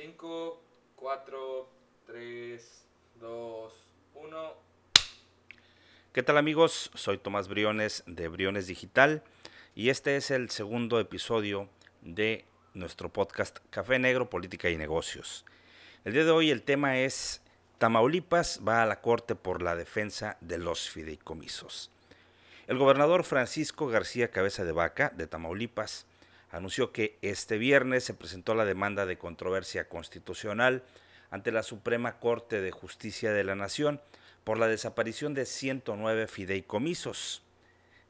5, 0.00 0.62
4, 0.96 1.68
3, 2.06 2.84
2, 3.20 3.72
1. 4.14 4.54
¿Qué 6.14 6.22
tal 6.22 6.38
amigos? 6.38 6.90
Soy 6.94 7.18
Tomás 7.18 7.48
Briones 7.48 8.02
de 8.06 8.28
Briones 8.28 8.66
Digital 8.66 9.22
y 9.74 9.90
este 9.90 10.16
es 10.16 10.30
el 10.30 10.48
segundo 10.48 11.00
episodio 11.00 11.68
de 12.00 12.46
nuestro 12.72 13.10
podcast 13.10 13.58
Café 13.68 13.98
Negro, 13.98 14.30
Política 14.30 14.70
y 14.70 14.78
Negocios. 14.78 15.44
El 16.06 16.14
día 16.14 16.24
de 16.24 16.30
hoy 16.30 16.50
el 16.50 16.62
tema 16.62 16.96
es 17.00 17.42
Tamaulipas 17.76 18.62
va 18.66 18.82
a 18.82 18.86
la 18.86 19.02
Corte 19.02 19.34
por 19.34 19.60
la 19.60 19.76
defensa 19.76 20.38
de 20.40 20.56
los 20.56 20.88
fideicomisos. 20.88 21.90
El 22.68 22.78
gobernador 22.78 23.22
Francisco 23.22 23.88
García 23.88 24.30
Cabeza 24.30 24.64
de 24.64 24.72
Vaca 24.72 25.12
de 25.14 25.26
Tamaulipas 25.26 26.06
anunció 26.50 26.92
que 26.92 27.18
este 27.22 27.58
viernes 27.58 28.04
se 28.04 28.14
presentó 28.14 28.54
la 28.54 28.64
demanda 28.64 29.06
de 29.06 29.18
controversia 29.18 29.88
constitucional 29.88 30.82
ante 31.30 31.52
la 31.52 31.62
Suprema 31.62 32.18
Corte 32.18 32.60
de 32.60 32.72
Justicia 32.72 33.32
de 33.32 33.44
la 33.44 33.54
Nación 33.54 34.00
por 34.44 34.58
la 34.58 34.66
desaparición 34.66 35.34
de 35.34 35.46
109 35.46 36.26
fideicomisos. 36.26 37.42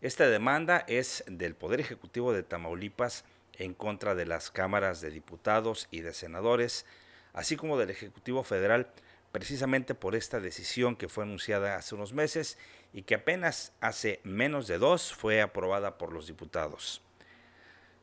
Esta 0.00 0.28
demanda 0.28 0.84
es 0.88 1.24
del 1.26 1.54
Poder 1.54 1.80
Ejecutivo 1.80 2.32
de 2.32 2.42
Tamaulipas 2.42 3.24
en 3.58 3.74
contra 3.74 4.14
de 4.14 4.24
las 4.24 4.50
cámaras 4.50 5.02
de 5.02 5.10
diputados 5.10 5.88
y 5.90 6.00
de 6.00 6.14
senadores, 6.14 6.86
así 7.34 7.56
como 7.56 7.78
del 7.78 7.90
Ejecutivo 7.90 8.42
Federal, 8.42 8.88
precisamente 9.32 9.94
por 9.94 10.14
esta 10.14 10.40
decisión 10.40 10.96
que 10.96 11.08
fue 11.08 11.24
anunciada 11.24 11.76
hace 11.76 11.94
unos 11.94 12.14
meses 12.14 12.56
y 12.94 13.02
que 13.02 13.16
apenas 13.16 13.72
hace 13.80 14.20
menos 14.24 14.66
de 14.66 14.78
dos 14.78 15.12
fue 15.12 15.42
aprobada 15.42 15.98
por 15.98 16.12
los 16.12 16.26
diputados. 16.26 17.02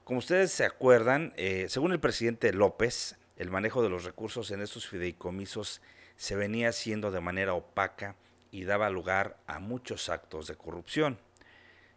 Como 0.07 0.19
ustedes 0.19 0.53
se 0.53 0.63
acuerdan, 0.63 1.33
eh, 1.35 1.65
según 1.67 1.91
el 1.91 1.99
presidente 1.99 2.53
López, 2.53 3.17
el 3.35 3.51
manejo 3.51 3.83
de 3.83 3.89
los 3.89 4.05
recursos 4.05 4.51
en 4.51 4.61
estos 4.61 4.87
fideicomisos 4.87 5.81
se 6.15 6.37
venía 6.37 6.69
haciendo 6.69 7.11
de 7.11 7.19
manera 7.19 7.53
opaca 7.53 8.15
y 8.49 8.63
daba 8.63 8.89
lugar 8.89 9.35
a 9.47 9.59
muchos 9.59 10.07
actos 10.07 10.47
de 10.47 10.55
corrupción. 10.55 11.19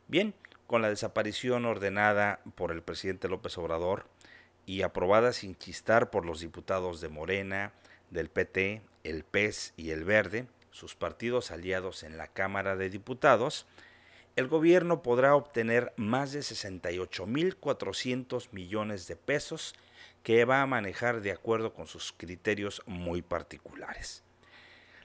Bien, 0.08 0.34
con 0.66 0.82
la 0.82 0.88
desaparición 0.88 1.66
ordenada 1.66 2.40
por 2.56 2.72
el 2.72 2.82
presidente 2.82 3.28
López 3.28 3.56
Obrador 3.58 4.08
y 4.66 4.82
aprobada 4.82 5.32
sin 5.32 5.54
chistar 5.54 6.10
por 6.10 6.26
los 6.26 6.40
diputados 6.40 7.00
de 7.00 7.10
Morena, 7.10 7.74
del 8.10 8.28
PT, 8.28 8.82
el 9.04 9.22
PES 9.22 9.72
y 9.76 9.92
el 9.92 10.02
Verde, 10.02 10.48
sus 10.72 10.96
partidos 10.96 11.52
aliados 11.52 12.02
en 12.02 12.18
la 12.18 12.26
Cámara 12.26 12.74
de 12.74 12.90
Diputados, 12.90 13.68
el 14.40 14.48
gobierno 14.48 15.02
podrá 15.02 15.36
obtener 15.36 15.92
más 15.96 16.32
de 16.32 16.40
68.400 16.40 18.48
millones 18.52 19.06
de 19.06 19.14
pesos 19.14 19.74
que 20.22 20.46
va 20.46 20.62
a 20.62 20.66
manejar 20.66 21.20
de 21.20 21.30
acuerdo 21.30 21.74
con 21.74 21.86
sus 21.86 22.12
criterios 22.16 22.82
muy 22.86 23.22
particulares. 23.22 24.24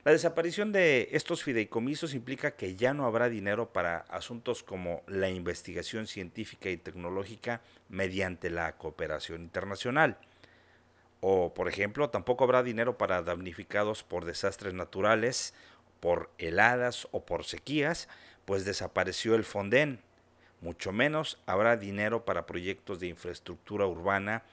La 0.05 0.13
desaparición 0.13 0.71
de 0.71 1.09
estos 1.11 1.43
fideicomisos 1.43 2.13
implica 2.13 2.51
que 2.51 2.75
ya 2.75 2.93
no 2.93 3.05
habrá 3.05 3.27
dinero 3.27 3.73
para 3.73 4.05
asuntos 4.09 4.63
como 4.63 5.03
la 5.07 5.29
investigación 5.29 6.07
científica 6.07 6.69
y 6.69 6.77
tecnológica 6.77 7.61
mediante 7.89 8.49
la 8.49 8.77
cooperación 8.77 9.41
internacional. 9.41 10.17
O, 11.19 11.53
por 11.53 11.67
ejemplo, 11.67 12.09
tampoco 12.09 12.43
habrá 12.43 12.63
dinero 12.63 12.97
para 12.97 13.21
damnificados 13.21 14.03
por 14.03 14.25
desastres 14.25 14.73
naturales, 14.73 15.53
por 15.99 16.29
heladas 16.37 17.07
o 17.11 17.25
por 17.25 17.43
sequías, 17.43 18.07
pues 18.45 18.65
desapareció 18.65 19.35
el 19.35 19.43
Fonden. 19.43 19.99
Mucho 20.61 20.91
menos 20.91 21.39
habrá 21.45 21.77
dinero 21.77 22.25
para 22.25 22.45
proyectos 22.45 22.99
de 22.99 23.07
infraestructura 23.07 23.85
urbana 23.85 24.43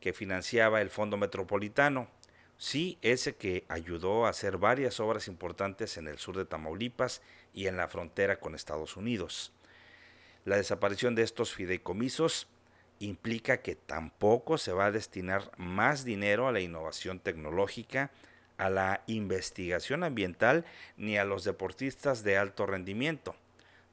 que 0.00 0.12
financiaba 0.12 0.80
el 0.80 0.90
Fondo 0.90 1.16
Metropolitano. 1.16 2.08
Sí, 2.56 2.98
ese 3.02 3.36
que 3.36 3.64
ayudó 3.68 4.26
a 4.26 4.30
hacer 4.30 4.58
varias 4.58 5.00
obras 5.00 5.28
importantes 5.28 5.96
en 5.96 6.08
el 6.08 6.18
sur 6.18 6.36
de 6.36 6.44
Tamaulipas 6.44 7.22
y 7.52 7.66
en 7.66 7.76
la 7.76 7.88
frontera 7.88 8.38
con 8.40 8.54
Estados 8.54 8.96
Unidos. 8.96 9.52
La 10.44 10.56
desaparición 10.56 11.14
de 11.14 11.22
estos 11.22 11.52
fideicomisos 11.52 12.48
implica 13.00 13.58
que 13.58 13.76
tampoco 13.76 14.58
se 14.58 14.72
va 14.72 14.86
a 14.86 14.90
destinar 14.90 15.50
más 15.56 16.04
dinero 16.04 16.48
a 16.48 16.52
la 16.52 16.60
innovación 16.60 17.20
tecnológica, 17.20 18.10
a 18.56 18.70
la 18.70 19.02
investigación 19.06 20.02
ambiental 20.02 20.64
ni 20.96 21.16
a 21.16 21.24
los 21.24 21.44
deportistas 21.44 22.24
de 22.24 22.38
alto 22.38 22.66
rendimiento. 22.66 23.36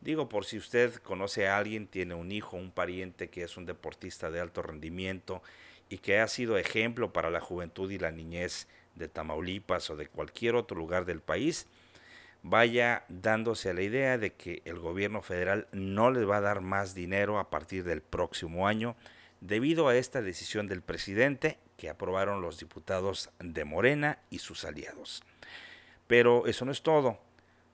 Digo, 0.06 0.30
por 0.30 0.46
si 0.46 0.60
usted 0.60 0.94
conoce 0.98 1.48
a 1.48 1.58
alguien, 1.58 1.88
tiene 1.88 2.14
un 2.14 2.32
hijo, 2.32 2.58
un 2.58 2.70
pariente 2.70 3.32
que 3.32 3.42
es 3.42 3.58
un 3.58 3.66
deportista 3.66 4.30
de 4.30 4.40
alto 4.40 4.62
rendimiento 4.62 5.42
y 5.90 5.98
que 5.98 6.20
ha 6.20 6.28
sido 6.28 6.60
ejemplo 6.60 7.12
para 7.12 7.32
la 7.32 7.42
juventud 7.42 7.90
y 7.90 7.98
la 7.98 8.12
niñez 8.12 8.68
de 8.94 9.08
Tamaulipas 9.08 9.90
o 9.90 9.96
de 9.96 10.08
cualquier 10.08 10.54
otro 10.54 10.78
lugar 10.78 11.06
del 11.06 11.22
país, 11.22 11.66
vaya 12.44 13.04
dándose 13.10 13.74
la 13.74 13.82
idea 13.82 14.20
de 14.20 14.34
que 14.34 14.62
el 14.66 14.78
gobierno 14.78 15.24
federal 15.24 15.68
no 15.72 16.12
les 16.12 16.30
va 16.30 16.38
a 16.38 16.42
dar 16.42 16.62
más 16.62 16.94
dinero 16.94 17.40
a 17.40 17.50
partir 17.50 17.84
del 17.84 18.04
próximo 18.04 18.68
año 18.68 18.96
debido 19.42 19.88
a 19.88 19.96
esta 19.96 20.22
decisión 20.22 20.68
del 20.68 20.84
presidente 20.84 21.58
que 21.78 21.90
aprobaron 21.90 22.44
los 22.44 22.60
diputados 22.60 23.32
de 23.40 23.66
Morena 23.66 24.20
y 24.30 24.38
sus 24.38 24.66
aliados. 24.66 25.24
Pero 26.06 26.46
eso 26.46 26.64
no 26.64 26.72
es 26.72 26.84
todo. 26.84 27.18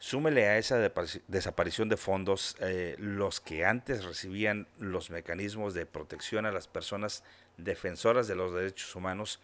Súmele 0.02 0.48
a 0.48 0.58
esa 0.58 0.80
desaparición 1.28 1.88
de 1.88 1.96
fondos 1.96 2.56
eh, 2.60 2.96
los 2.98 3.40
que 3.40 3.66
antes 3.66 4.04
recibían 4.04 4.68
los 4.80 5.12
mecanismos 5.12 5.76
de 5.76 5.86
protección 5.86 6.48
a 6.48 6.52
las 6.52 6.68
personas 6.68 7.24
defensoras 7.58 8.28
de 8.28 8.34
los 8.34 8.52
derechos 8.52 8.96
humanos 8.96 9.40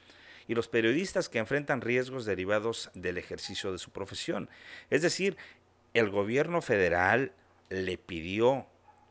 y 0.47 0.56
los 0.56 0.67
periodistas 0.67 1.29
que 1.29 1.38
enfrentan 1.38 1.81
riesgos 1.81 2.25
derivados 2.25 2.90
del 2.96 3.19
ejercicio 3.19 3.72
de 3.72 3.78
su 3.78 3.91
profesión. 3.91 4.50
Es 4.90 5.03
decir, 5.03 5.38
el 5.94 6.09
gobierno 6.09 6.63
federal 6.63 7.34
le 7.69 8.00
pidió 8.00 8.66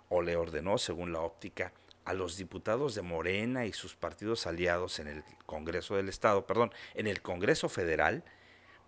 o 0.09 0.23
le 0.23 0.35
ordenó, 0.35 0.79
según 0.79 1.13
la 1.13 1.21
óptica, 1.21 1.73
a 2.05 2.13
los 2.13 2.37
diputados 2.37 2.97
de 2.97 3.03
Morena 3.03 3.67
y 3.67 3.73
sus 3.73 3.95
partidos 3.95 4.49
aliados 4.49 4.99
en 4.99 5.07
el 5.07 5.23
Congreso 5.47 5.95
del 5.95 6.09
Estado, 6.09 6.45
perdón, 6.45 6.73
en 6.97 7.07
el 7.07 7.23
Congreso 7.23 7.69
Federal, 7.69 8.25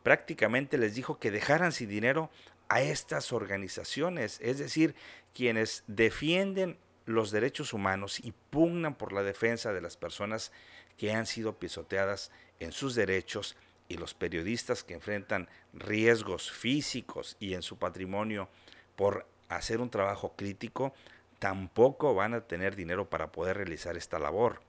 prácticamente 0.03 0.79
les 0.79 0.95
dijo 0.95 1.19
que 1.19 1.31
dejaran 1.31 1.73
sin 1.73 1.89
dinero 1.89 2.31
a 2.69 2.83
estas 2.83 3.33
organizaciones, 3.33 4.39
es 4.43 4.59
decir, 4.59 4.95
quienes 5.35 5.85
defienden 5.87 6.79
los 7.07 7.31
derechos 7.31 7.73
humanos 7.73 8.21
y 8.21 8.33
pugnan 8.51 8.95
por 8.95 9.13
la 9.13 9.23
defensa 9.23 9.73
de 9.73 9.81
las 9.81 9.97
personas 9.97 10.53
que 10.99 11.13
han 11.13 11.27
sido 11.27 11.59
pisoteadas 11.59 12.31
en 12.61 12.73
sus 12.73 12.95
derechos 12.95 13.57
y 13.89 13.97
los 13.97 14.13
periodistas 14.13 14.85
que 14.85 14.95
enfrentan 14.95 15.49
riesgos 15.73 16.51
físicos 16.51 17.37
y 17.41 17.55
en 17.55 17.63
su 17.63 17.79
patrimonio 17.79 18.49
por 18.97 19.27
hacer 19.49 19.81
un 19.81 19.89
trabajo 19.89 20.35
crítico, 20.37 20.93
tampoco 21.39 22.15
van 22.15 22.35
a 22.35 22.43
tener 22.43 22.77
dinero 22.77 23.09
para 23.09 23.33
poder 23.33 23.57
realizar 23.57 23.97
esta 23.97 24.19
labor. 24.19 24.61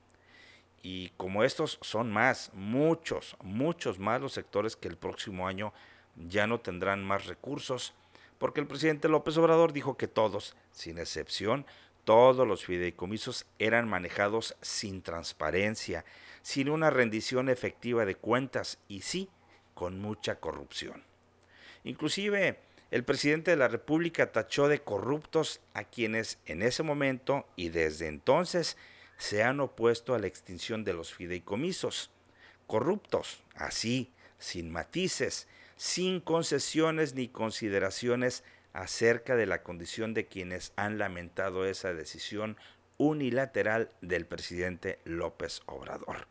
Y 0.82 1.10
como 1.16 1.44
estos 1.44 1.78
son 1.82 2.10
más, 2.10 2.50
muchos, 2.54 3.36
muchos 3.42 3.98
más 3.98 4.20
los 4.20 4.32
sectores 4.32 4.76
que 4.76 4.88
el 4.88 4.96
próximo 4.96 5.46
año 5.46 5.72
ya 6.16 6.46
no 6.46 6.60
tendrán 6.60 7.04
más 7.04 7.26
recursos, 7.26 7.94
porque 8.38 8.60
el 8.60 8.66
presidente 8.66 9.08
López 9.08 9.36
Obrador 9.36 9.72
dijo 9.72 9.96
que 9.96 10.08
todos, 10.08 10.56
sin 10.72 10.98
excepción, 10.98 11.66
todos 12.04 12.46
los 12.48 12.64
fideicomisos 12.64 13.46
eran 13.58 13.88
manejados 13.88 14.56
sin 14.62 15.02
transparencia, 15.02 16.04
sin 16.42 16.70
una 16.70 16.90
rendición 16.90 17.48
efectiva 17.50 18.06
de 18.06 18.14
cuentas 18.14 18.78
y 18.88 19.02
sí, 19.02 19.28
con 19.74 20.00
mucha 20.00 20.36
corrupción. 20.36 21.04
Inclusive, 21.84 22.58
el 22.90 23.04
presidente 23.04 23.52
de 23.52 23.56
la 23.56 23.68
República 23.68 24.32
tachó 24.32 24.68
de 24.68 24.80
corruptos 24.80 25.60
a 25.74 25.84
quienes 25.84 26.38
en 26.46 26.62
ese 26.62 26.82
momento 26.82 27.46
y 27.56 27.68
desde 27.68 28.08
entonces 28.08 28.76
se 29.20 29.42
han 29.42 29.60
opuesto 29.60 30.14
a 30.14 30.18
la 30.18 30.26
extinción 30.26 30.82
de 30.82 30.94
los 30.94 31.12
fideicomisos. 31.12 32.10
Corruptos, 32.66 33.42
así, 33.54 34.10
sin 34.38 34.70
matices, 34.70 35.46
sin 35.76 36.20
concesiones 36.20 37.14
ni 37.14 37.28
consideraciones 37.28 38.44
acerca 38.72 39.36
de 39.36 39.44
la 39.44 39.62
condición 39.62 40.14
de 40.14 40.26
quienes 40.26 40.72
han 40.76 40.96
lamentado 40.96 41.66
esa 41.66 41.92
decisión 41.92 42.56
unilateral 42.96 43.90
del 44.00 44.24
presidente 44.24 44.98
López 45.04 45.60
Obrador. 45.66 46.26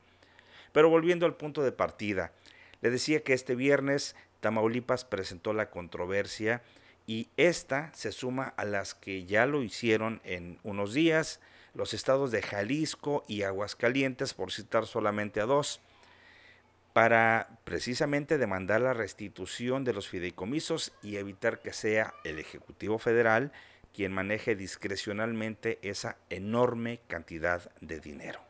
Pero 0.72 0.90
volviendo 0.90 1.28
al 1.28 1.38
punto 1.38 1.62
de 1.62 1.72
partida, 1.72 2.34
le 2.82 2.90
decía 2.90 3.24
que 3.24 3.34
este 3.34 3.54
viernes 3.54 4.16
Tamaulipas 4.40 5.06
presentó 5.06 5.54
la 5.54 5.70
controversia 5.70 6.64
y 7.06 7.28
esta 7.38 7.94
se 7.94 8.12
suma 8.12 8.46
a 8.58 8.66
las 8.66 8.96
que 8.96 9.26
ya 9.26 9.46
lo 9.46 9.62
hicieron 9.62 10.22
en 10.24 10.58
unos 10.64 10.96
días 10.96 11.40
los 11.80 11.94
estados 11.94 12.30
de 12.32 12.42
Jalisco 12.42 13.24
y 13.26 13.44
Aguascalientes, 13.44 14.34
por 14.34 14.52
citar 14.52 14.86
solamente 14.86 15.40
a 15.40 15.46
dos, 15.46 15.80
para 16.92 17.58
precisamente 17.64 18.38
demandar 18.38 18.82
la 18.82 18.94
restitución 18.94 19.86
de 19.86 19.94
los 19.94 20.10
fideicomisos 20.10 20.92
y 21.02 21.16
evitar 21.16 21.62
que 21.62 21.72
sea 21.72 22.14
el 22.26 22.38
Ejecutivo 22.38 23.00
Federal 23.00 23.54
quien 23.94 24.12
maneje 24.12 24.56
discrecionalmente 24.56 25.80
esa 25.82 26.18
enorme 26.30 27.00
cantidad 27.08 27.72
de 27.80 28.02
dinero. 28.02 28.42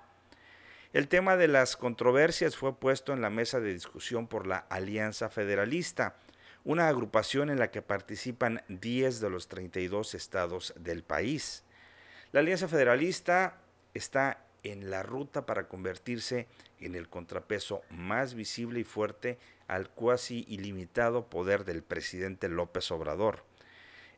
El 0.91 1.07
tema 1.07 1.37
de 1.37 1.47
las 1.47 1.77
controversias 1.77 2.57
fue 2.57 2.75
puesto 2.75 3.13
en 3.13 3.21
la 3.21 3.29
mesa 3.29 3.59
de 3.59 3.73
discusión 3.73 4.27
por 4.27 4.47
la 4.47 4.57
Alianza 4.57 5.29
Federalista, 5.29 6.15
una 6.63 6.87
agrupación 6.87 7.51
en 7.51 7.59
la 7.59 7.69
que 7.69 7.83
participan 7.83 8.63
10 8.69 9.21
de 9.21 9.29
los 9.29 9.47
32 9.47 10.15
estados 10.15 10.73
del 10.77 11.03
país. 11.03 11.63
La 12.31 12.41
Alianza 12.41 12.67
Federalista 12.67 13.57
está 13.95 14.45
en 14.61 14.91
la 14.91 15.01
ruta 15.01 15.47
para 15.47 15.67
convertirse 15.67 16.45
en 16.79 16.93
el 16.93 17.09
contrapeso 17.09 17.81
más 17.89 18.35
visible 18.35 18.81
y 18.81 18.83
fuerte 18.83 19.39
al 19.67 19.89
cuasi 19.89 20.45
ilimitado 20.47 21.25
poder 21.27 21.65
del 21.65 21.81
presidente 21.81 22.47
López 22.47 22.91
Obrador. 22.91 23.43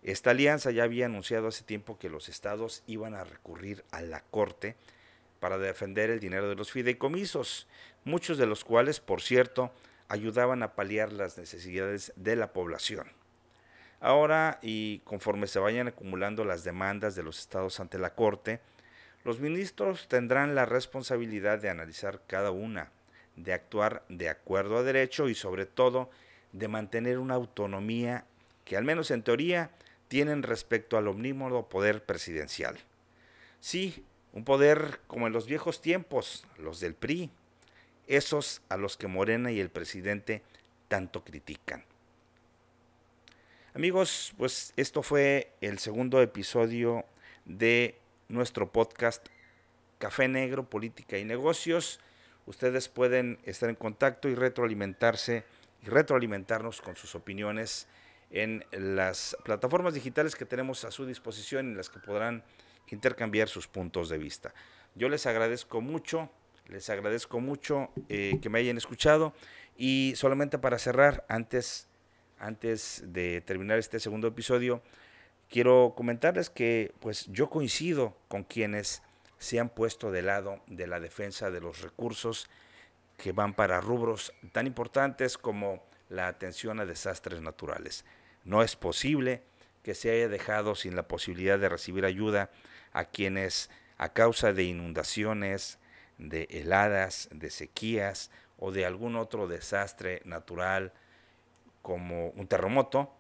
Esta 0.04 0.32
alianza 0.32 0.72
ya 0.72 0.84
había 0.84 1.06
anunciado 1.06 1.48
hace 1.48 1.64
tiempo 1.64 2.00
que 2.00 2.10
los 2.10 2.28
estados 2.28 2.84
iban 2.86 3.14
a 3.14 3.24
recurrir 3.24 3.86
a 3.92 4.02
la 4.02 4.20
Corte 4.20 4.76
para 5.40 5.58
defender 5.58 6.10
el 6.10 6.20
dinero 6.20 6.50
de 6.50 6.56
los 6.56 6.70
fideicomisos, 6.70 7.68
muchos 8.04 8.38
de 8.38 8.46
los 8.46 8.66
cuales, 8.66 9.00
por 9.00 9.22
cierto, 9.22 9.72
ayudaban 10.10 10.64
a 10.64 10.74
paliar 10.76 11.14
las 11.14 11.38
necesidades 11.38 12.12
de 12.18 12.36
la 12.36 12.52
población. 12.52 13.21
Ahora, 14.02 14.58
y 14.64 15.00
conforme 15.00 15.46
se 15.46 15.60
vayan 15.60 15.88
acumulando 15.88 16.44
las 16.44 16.64
demandas 16.64 17.16
de 17.16 17.22
los 17.22 17.40
estados 17.40 17.80
ante 17.80 18.00
la 18.00 18.16
Corte, 18.16 18.60
los 19.24 19.40
ministros 19.40 20.08
tendrán 20.08 20.56
la 20.56 20.66
responsabilidad 20.66 21.60
de 21.60 21.70
analizar 21.70 22.20
cada 22.26 22.50
una, 22.50 22.90
de 23.36 23.54
actuar 23.54 24.04
de 24.10 24.28
acuerdo 24.30 24.78
a 24.78 24.84
derecho 24.84 25.30
y 25.30 25.36
sobre 25.36 25.68
todo 25.68 26.10
de 26.52 26.68
mantener 26.68 27.20
una 27.20 27.36
autonomía 27.36 28.26
que 28.66 28.76
al 28.76 28.84
menos 28.84 29.12
en 29.12 29.22
teoría 29.22 29.70
tienen 30.08 30.42
respecto 30.42 30.98
al 30.98 31.08
omnímodo 31.08 31.70
poder 31.70 32.04
presidencial. 32.04 32.80
Sí, 33.60 34.04
un 34.34 34.44
poder 34.44 35.00
como 35.06 35.28
en 35.28 35.34
los 35.34 35.46
viejos 35.46 35.80
tiempos, 35.80 36.48
los 36.58 36.80
del 36.80 36.96
PRI, 36.96 37.30
esos 38.08 38.64
a 38.68 38.78
los 38.78 38.98
que 38.98 39.06
Morena 39.06 39.52
y 39.52 39.60
el 39.60 39.70
presidente 39.70 40.42
tanto 40.88 41.24
critican. 41.24 41.86
Amigos, 43.74 44.34
pues 44.38 44.74
esto 44.76 45.02
fue 45.02 45.54
el 45.62 45.80
segundo 45.80 46.22
episodio 46.22 47.06
de 47.46 47.98
nuestro 48.28 48.70
podcast 48.70 49.26
Café 49.98 50.28
Negro, 50.28 50.70
Política 50.70 51.18
y 51.18 51.24
Negocios. 51.24 52.02
Ustedes 52.46 52.90
pueden 52.90 53.40
estar 53.46 53.70
en 53.70 53.78
contacto 53.78 54.28
y 54.28 54.36
retroalimentarse 54.36 55.46
y 55.84 55.86
retroalimentarnos 55.86 56.82
con 56.82 56.98
sus 56.98 57.16
opiniones 57.16 57.88
en 58.30 58.66
las 58.74 59.38
plataformas 59.46 59.94
digitales 59.94 60.36
que 60.36 60.46
tenemos 60.46 60.84
a 60.84 60.92
su 60.92 61.06
disposición 61.06 61.68
en 61.68 61.78
las 61.78 61.90
que 61.90 62.00
podrán 62.00 62.44
intercambiar 62.90 63.48
sus 63.48 63.70
puntos 63.70 64.10
de 64.10 64.18
vista. 64.18 64.54
Yo 64.96 65.08
les 65.08 65.26
agradezco 65.26 65.80
mucho, 65.80 66.30
les 66.68 66.90
agradezco 66.90 67.40
mucho 67.40 67.90
eh, 68.10 68.38
que 68.42 68.50
me 68.50 68.60
hayan 68.60 68.76
escuchado 68.76 69.34
y 69.78 70.12
solamente 70.18 70.58
para 70.58 70.78
cerrar, 70.78 71.26
antes, 71.30 71.88
antes 72.42 73.04
de 73.06 73.40
terminar 73.42 73.78
este 73.78 74.00
segundo 74.00 74.28
episodio, 74.28 74.82
quiero 75.50 75.94
comentarles 75.96 76.50
que 76.50 76.94
pues 77.00 77.28
yo 77.28 77.50
coincido 77.50 78.18
con 78.28 78.44
quienes 78.44 79.04
se 79.38 79.60
han 79.60 79.70
puesto 79.70 80.12
de 80.12 80.24
lado 80.24 80.62
de 80.68 80.88
la 80.88 81.00
defensa 81.00 81.52
de 81.52 81.62
los 81.62 81.82
recursos 81.82 82.50
que 83.18 83.32
van 83.32 83.54
para 83.54 83.80
rubros 83.80 84.34
tan 84.52 84.66
importantes 84.66 85.38
como 85.38 85.84
la 86.10 86.28
atención 86.28 86.80
a 86.80 86.86
desastres 86.86 87.42
naturales. 87.42 88.06
No 88.44 88.64
es 88.64 88.76
posible 88.76 89.44
que 89.84 89.94
se 89.94 90.10
haya 90.12 90.28
dejado 90.28 90.74
sin 90.76 90.96
la 90.96 91.08
posibilidad 91.08 91.60
de 91.60 91.70
recibir 91.70 92.06
ayuda 92.06 92.50
a 92.92 93.06
quienes 93.06 93.70
a 93.98 94.14
causa 94.14 94.52
de 94.52 94.64
inundaciones, 94.64 95.78
de 96.18 96.48
heladas, 96.50 97.30
de 97.32 97.52
sequías 97.52 98.32
o 98.58 98.72
de 98.72 98.86
algún 98.86 99.16
otro 99.16 99.48
desastre 99.48 100.22
natural 100.26 100.92
como 101.82 102.30
un 102.30 102.48
terremoto, 102.48 103.12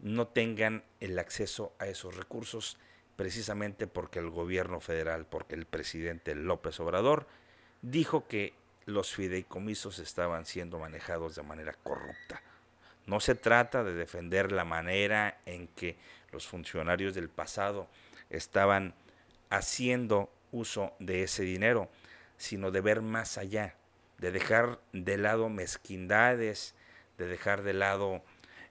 no 0.00 0.28
tengan 0.28 0.82
el 1.00 1.18
acceso 1.18 1.72
a 1.78 1.86
esos 1.86 2.16
recursos 2.16 2.78
precisamente 3.16 3.86
porque 3.86 4.18
el 4.18 4.30
gobierno 4.30 4.80
federal, 4.80 5.26
porque 5.26 5.54
el 5.54 5.66
presidente 5.66 6.34
López 6.34 6.80
Obrador 6.80 7.26
dijo 7.82 8.26
que 8.26 8.54
los 8.86 9.12
fideicomisos 9.14 9.98
estaban 9.98 10.46
siendo 10.46 10.78
manejados 10.78 11.34
de 11.34 11.42
manera 11.42 11.74
corrupta. 11.82 12.40
No 13.06 13.20
se 13.20 13.34
trata 13.34 13.84
de 13.84 13.94
defender 13.94 14.52
la 14.52 14.64
manera 14.64 15.38
en 15.46 15.68
que 15.68 15.96
los 16.32 16.46
funcionarios 16.46 17.14
del 17.14 17.28
pasado 17.28 17.88
estaban 18.30 18.94
haciendo 19.50 20.30
uso 20.52 20.94
de 20.98 21.22
ese 21.24 21.42
dinero, 21.42 21.88
sino 22.36 22.70
de 22.70 22.80
ver 22.80 23.02
más 23.02 23.36
allá, 23.36 23.74
de 24.18 24.32
dejar 24.32 24.80
de 24.92 25.18
lado 25.18 25.48
mezquindades, 25.48 26.74
de 27.20 27.28
dejar 27.28 27.62
de 27.62 27.74
lado 27.74 28.22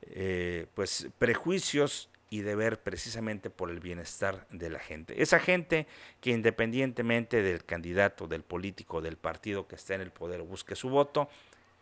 eh, 0.02 0.68
pues 0.74 1.08
prejuicios 1.18 2.10
y 2.30 2.42
de 2.42 2.56
ver 2.56 2.82
precisamente 2.82 3.50
por 3.50 3.70
el 3.70 3.80
bienestar 3.80 4.48
de 4.50 4.70
la 4.70 4.80
gente. 4.80 5.22
Esa 5.22 5.40
gente 5.40 5.88
que 6.22 6.32
independientemente 6.32 7.42
del 7.42 7.66
candidato, 7.66 8.28
del 8.28 8.44
político, 8.44 9.02
del 9.02 9.18
partido 9.18 9.68
que 9.68 9.76
está 9.76 9.96
en 9.96 10.02
el 10.02 10.12
poder 10.12 10.42
busque 10.42 10.76
su 10.76 10.90
voto, 10.90 11.30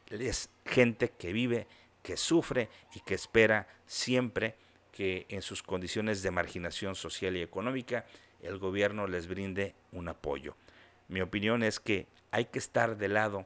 es 0.09 0.49
gente 0.65 1.09
que 1.09 1.33
vive, 1.33 1.67
que 2.01 2.15
sufre 2.15 2.69
y 2.95 3.01
que 3.01 3.15
espera 3.15 3.67
siempre 3.85 4.55
que 4.91 5.25
en 5.29 5.41
sus 5.41 5.61
condiciones 5.61 6.23
de 6.23 6.31
marginación 6.31 6.95
social 6.95 7.35
y 7.35 7.41
económica 7.41 8.05
el 8.41 8.57
gobierno 8.57 9.07
les 9.07 9.27
brinde 9.27 9.75
un 9.91 10.07
apoyo. 10.07 10.55
Mi 11.07 11.21
opinión 11.21 11.61
es 11.63 11.79
que 11.79 12.07
hay 12.31 12.45
que 12.45 12.59
estar 12.59 12.97
del 12.97 13.15
lado 13.15 13.45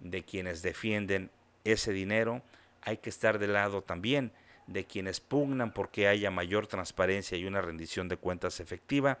de 0.00 0.22
quienes 0.22 0.62
defienden 0.62 1.30
ese 1.64 1.92
dinero, 1.92 2.42
hay 2.82 2.98
que 2.98 3.10
estar 3.10 3.38
del 3.38 3.54
lado 3.54 3.82
también 3.82 4.32
de 4.66 4.84
quienes 4.84 5.20
pugnan 5.20 5.72
porque 5.72 6.08
haya 6.08 6.30
mayor 6.30 6.66
transparencia 6.66 7.36
y 7.36 7.44
una 7.44 7.60
rendición 7.60 8.08
de 8.08 8.16
cuentas 8.16 8.60
efectiva, 8.60 9.18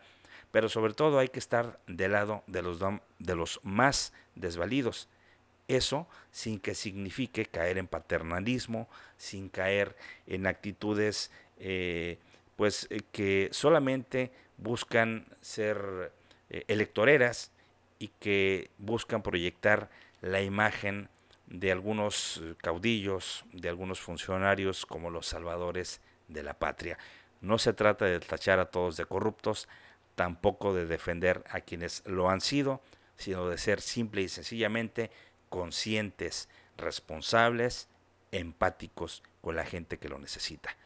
pero 0.50 0.68
sobre 0.68 0.94
todo 0.94 1.18
hay 1.18 1.28
que 1.28 1.38
estar 1.38 1.80
del 1.86 2.12
lado 2.12 2.44
de 2.46 2.62
los, 2.62 2.78
de 3.18 3.36
los 3.36 3.60
más 3.62 4.12
desvalidos. 4.34 5.08
Eso 5.66 6.06
sin 6.30 6.60
que 6.60 6.74
signifique 6.74 7.46
caer 7.46 7.78
en 7.78 7.86
paternalismo, 7.86 8.88
sin 9.16 9.48
caer 9.48 9.96
en 10.26 10.46
actitudes 10.46 11.30
eh, 11.58 12.18
pues 12.56 12.86
eh, 12.90 13.00
que 13.12 13.48
solamente 13.52 14.30
buscan 14.58 15.26
ser 15.40 16.12
eh, 16.50 16.64
electoreras 16.68 17.50
y 17.98 18.08
que 18.08 18.70
buscan 18.78 19.22
proyectar 19.22 19.90
la 20.20 20.42
imagen 20.42 21.08
de 21.46 21.72
algunos 21.72 22.40
eh, 22.42 22.54
caudillos, 22.58 23.44
de 23.52 23.68
algunos 23.68 24.00
funcionarios 24.00 24.86
como 24.86 25.10
los 25.10 25.26
salvadores 25.26 26.00
de 26.28 26.42
la 26.42 26.54
patria. 26.54 26.98
No 27.40 27.58
se 27.58 27.72
trata 27.72 28.06
de 28.06 28.20
tachar 28.20 28.58
a 28.58 28.70
todos 28.70 28.96
de 28.96 29.04
corruptos, 29.04 29.68
tampoco 30.14 30.74
de 30.74 30.86
defender 30.86 31.44
a 31.50 31.60
quienes 31.60 32.02
lo 32.06 32.30
han 32.30 32.40
sido, 32.40 32.80
sino 33.16 33.48
de 33.48 33.58
ser 33.58 33.80
simple 33.80 34.22
y 34.22 34.28
sencillamente 34.28 35.10
conscientes, 35.48 36.48
responsables, 36.76 37.88
empáticos 38.32 39.22
con 39.40 39.56
la 39.56 39.64
gente 39.64 39.98
que 39.98 40.08
lo 40.08 40.18
necesita. 40.18 40.76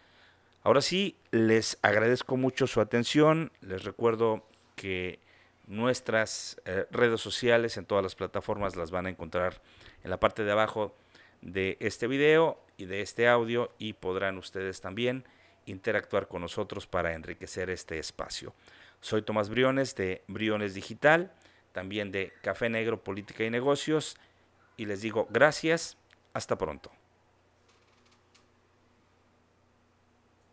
Ahora 0.62 0.82
sí, 0.82 1.16
les 1.30 1.78
agradezco 1.82 2.37
mucho 2.37 2.66
su 2.66 2.80
atención, 2.80 3.52
les 3.61 3.85
recuerdo 3.85 4.44
que 4.75 5.21
nuestras 5.66 6.61
eh, 6.64 6.87
redes 6.90 7.21
sociales 7.21 7.76
en 7.76 7.87
todas 7.87 8.02
las 8.02 8.14
plataformas 8.14 8.76
las 8.76 8.90
van 8.90 9.06
a 9.06 9.11
encontrar 9.11 9.62
en 10.05 10.11
la 10.11 10.21
parte 10.21 10.45
de 10.45 10.52
abajo 10.52 10.95
de 11.40 11.76
este 11.81 12.07
video 12.07 12.61
y 12.76 12.87
de 12.87 13.00
este 13.00 13.28
audio 13.28 13.73
y 13.78 13.95
podrán 13.95 14.38
ustedes 14.38 14.81
también 14.81 15.25
interactuar 15.67 16.28
con 16.28 16.43
nosotros 16.43 16.87
para 16.87 17.14
enriquecer 17.14 17.71
este 17.71 17.99
espacio. 17.99 18.55
Soy 19.00 19.23
Tomás 19.23 19.49
Briones 19.49 19.95
de 19.95 20.23
Briones 20.26 20.75
Digital, 20.75 21.33
también 21.73 22.11
de 22.11 22.33
Café 22.43 22.69
Negro 22.69 23.02
Política 23.02 23.45
y 23.45 23.50
Negocios 23.50 24.17
y 24.76 24.87
les 24.87 25.02
digo 25.02 25.26
gracias, 25.31 25.97
hasta 26.33 26.57
pronto. 26.57 26.98